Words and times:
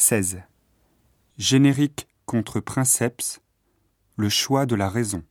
16. 0.00 0.42
Générique 1.38 2.06
contre 2.24 2.60
princeps, 2.60 3.40
le 4.16 4.28
choix 4.28 4.64
de 4.64 4.76
la 4.76 4.88
raison. 4.88 5.24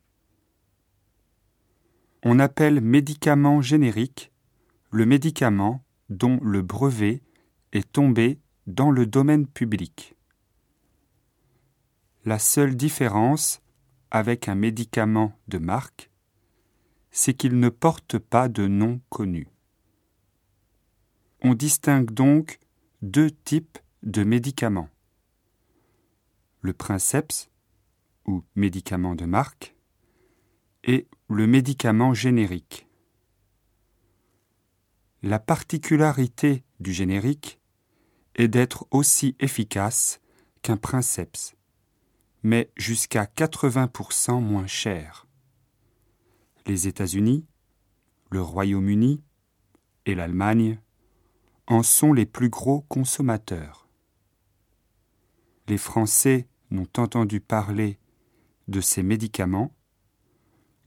On 2.21 2.37
appelle 2.37 2.81
médicament 2.81 3.61
générique 3.61 4.29
le 4.91 5.05
médicament 5.05 5.85
dont 6.09 6.37
le 6.43 6.61
brevet 6.61 7.23
est 7.71 7.89
tombé 7.89 8.41
dans 8.67 8.91
le 8.91 9.05
domaine 9.05 9.47
public. 9.47 10.17
La 12.25 12.37
seule 12.37 12.75
différence 12.75 13.61
avec 14.11 14.49
un 14.49 14.55
médicament 14.55 15.31
de 15.47 15.59
marque, 15.59 16.11
c'est 17.09 17.33
qu'il 17.33 17.57
ne 17.57 17.69
porte 17.69 18.19
pas 18.19 18.49
de 18.49 18.67
nom 18.67 18.99
connu. 19.07 19.47
On 21.41 21.53
distingue 21.53 22.11
donc 22.11 22.59
deux 23.01 23.31
types 23.31 23.79
de 24.07 24.23
médicaments. 24.23 24.87
Le 26.61 26.71
princeps, 26.71 27.49
ou 28.25 28.41
médicament 28.55 29.15
de 29.15 29.25
marque, 29.25 29.75
et 30.85 31.09
le 31.27 31.45
médicament 31.45 32.13
générique. 32.13 32.87
La 35.23 35.39
particularité 35.39 36.63
du 36.79 36.93
générique 36.93 37.59
est 38.35 38.47
d'être 38.47 38.87
aussi 38.91 39.35
efficace 39.41 40.21
qu'un 40.61 40.77
princeps, 40.77 41.57
mais 42.43 42.71
jusqu'à 42.77 43.25
80% 43.25 44.41
moins 44.41 44.67
cher. 44.67 45.27
Les 46.65 46.87
États-Unis, 46.87 47.45
le 48.31 48.41
Royaume-Uni 48.41 49.21
et 50.05 50.15
l'Allemagne 50.15 50.79
en 51.67 51.83
sont 51.83 52.13
les 52.13 52.25
plus 52.25 52.47
gros 52.47 52.85
consommateurs. 52.87 53.86
Les 55.67 55.77
Français 55.77 56.47
n'ont 56.71 56.87
entendu 56.97 57.39
parler 57.41 57.99
de 58.67 58.81
ces 58.81 59.03
médicaments 59.03 59.73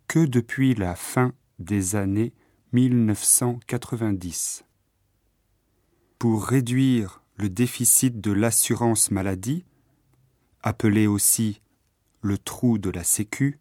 que 0.08 0.24
depuis 0.24 0.74
la 0.74 0.96
fin 0.96 1.32
des 1.58 1.96
années 1.96 2.32
1990. 2.72 4.64
Pour 6.18 6.44
réduire 6.44 7.22
le 7.36 7.48
déficit 7.48 8.20
de 8.20 8.32
l'assurance 8.32 9.10
maladie, 9.10 9.64
appelé 10.62 11.06
aussi 11.06 11.60
le 12.22 12.38
trou 12.38 12.78
de 12.78 12.90
la 12.90 13.04
Sécu, 13.04 13.60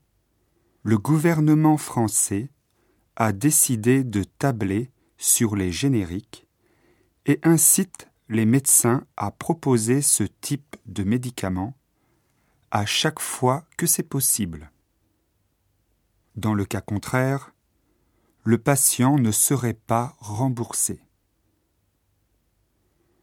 le 0.83 0.97
gouvernement 0.97 1.77
français 1.77 2.49
a 3.16 3.31
décidé 3.31 4.03
de 4.03 4.23
tabler 4.23 4.91
sur 5.17 5.55
les 5.55 5.72
génériques 5.72 6.47
et 7.25 7.39
incite 7.44 8.08
les 8.30 8.45
médecins 8.45 9.05
à 9.17 9.31
proposer 9.31 10.03
ce 10.03 10.23
type 10.23 10.75
de 10.85 11.03
médicament 11.03 11.75
à 12.69 12.85
chaque 12.85 13.19
fois 13.19 13.66
que 13.75 13.88
c'est 13.88 14.03
possible. 14.03 14.72
Dans 16.35 16.53
le 16.53 16.63
cas 16.63 16.81
contraire, 16.81 17.55
le 18.44 18.59
patient 18.59 19.17
ne 19.17 19.31
serait 19.31 19.73
pas 19.73 20.16
remboursé. 20.19 21.02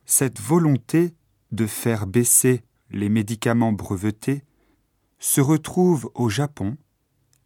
Cette 0.05 0.41
volonté 0.41 1.15
de 1.53 1.67
faire 1.67 2.09
baisser 2.09 2.65
les 2.91 3.09
médicaments 3.09 3.73
brevetés 3.73 4.45
se 5.21 5.41
retrouve 5.41 6.11
au 6.15 6.29
Japon 6.29 6.77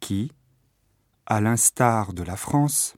qui, 0.00 0.32
à 1.26 1.42
l'instar 1.42 2.14
de 2.14 2.22
la 2.22 2.36
France, 2.36 2.96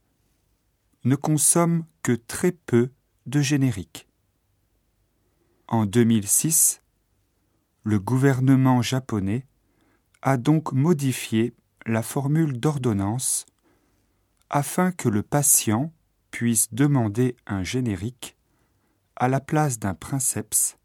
ne 1.05 1.17
consomme 1.17 1.85
que 2.03 2.13
très 2.13 2.53
peu 2.53 2.93
de 3.27 3.41
génériques. 3.41 4.09
En 5.73 5.87
2006, 5.87 6.83
le 7.83 7.99
gouvernement 7.99 8.83
japonais 8.83 9.47
a 10.21 10.37
donc 10.37 10.75
modifié 10.75 11.55
la 11.87 12.03
formule 12.03 12.61
d'ordonnance 12.61 13.47
afin 14.51 14.93
que 14.93 15.09
le 15.09 15.23
patient 15.23 15.91
puisse 16.31 16.75
demander 16.75 17.37
un 17.47 17.63
générique 17.63 18.37
à 19.17 19.29
la 19.29 19.41
place 19.41 19.79
d'un 19.79 19.95
princeps 19.95 20.77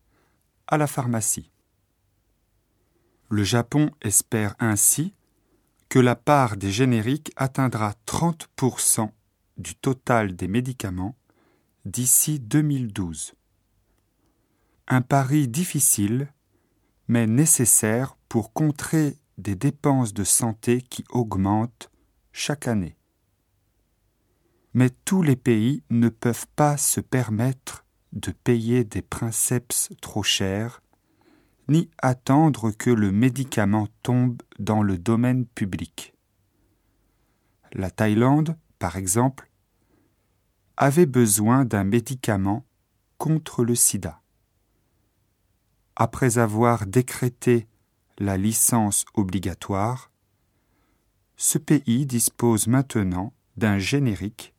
à 0.67 0.77
la 0.77 0.87
pharmacie. 0.87 1.51
Le 3.27 3.43
Japon 3.43 3.91
espère 4.01 4.55
ainsi 4.57 5.13
que 5.89 5.99
la 5.99 6.15
part 6.15 6.55
des 6.55 6.71
génériques 6.71 7.33
atteindra 7.35 7.93
30% 8.05 9.11
du 9.57 9.75
total 9.75 10.37
des 10.37 10.47
médicaments 10.47 11.17
d'ici 11.83 12.39
2012. 12.39 13.33
Un 14.89 15.01
pari 15.01 15.47
difficile 15.47 16.31
mais 17.07 17.27
nécessaire 17.27 18.17
pour 18.29 18.53
contrer 18.53 19.17
des 19.37 19.55
dépenses 19.55 20.13
de 20.13 20.23
santé 20.23 20.81
qui 20.81 21.03
augmentent 21.09 21.89
chaque 22.31 22.67
année. 22.67 22.97
Mais 24.73 24.89
tous 24.89 25.21
les 25.21 25.35
pays 25.35 25.83
ne 25.89 26.09
peuvent 26.09 26.47
pas 26.55 26.77
se 26.77 26.99
permettre 26.99 27.85
de 28.13 28.31
payer 28.31 28.83
des 28.83 29.01
princeps 29.01 29.89
trop 30.01 30.23
chers, 30.23 30.81
ni 31.67 31.89
attendre 31.97 32.71
que 32.71 32.89
le 32.89 33.11
médicament 33.11 33.87
tombe 34.03 34.41
dans 34.59 34.83
le 34.83 34.97
domaine 34.97 35.45
public. 35.45 36.13
La 37.73 37.91
Thaïlande, 37.91 38.57
par 38.79 38.95
exemple, 38.95 39.49
avait 40.77 41.05
besoin 41.05 41.65
d'un 41.65 41.83
médicament 41.83 42.65
contre 43.17 43.63
le 43.63 43.75
sida 43.75 44.21
après 45.99 46.37
avoir 46.37 46.85
décrété 46.85 47.67
la 48.19 48.37
licence 48.37 49.03
obligatoire, 49.15 50.11
ce 51.37 51.57
pays 51.57 52.05
dispose 52.05 52.67
maintenant 52.67 53.33
d'un 53.57 53.79
générique 53.79 54.53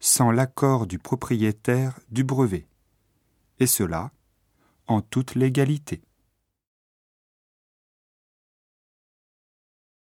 sans 0.00 0.30
l'accord 0.30 0.86
du 0.86 0.98
propriétaire 0.98 2.00
du 2.10 2.24
brevet, 2.24 2.66
et 3.58 3.66
cela 3.66 4.12
en 4.86 5.02
toute 5.02 5.34
légalité. 5.34 6.00